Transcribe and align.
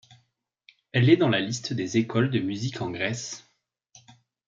Elle 0.93 1.11
est 1.11 1.15
dans 1.17 1.29
la 1.29 1.39
liste 1.39 1.73
des 1.73 1.97
écoles 1.97 2.31
de 2.31 2.39
musique 2.39 2.81
en 2.81 2.89
Grèce. 2.89 3.47